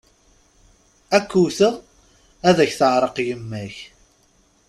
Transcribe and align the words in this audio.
Ad 1.15 1.23
k-wwteɣ, 1.29 1.73
ad 2.49 2.57
ak-teεreq 2.63 3.17
yemma-k! 3.27 3.75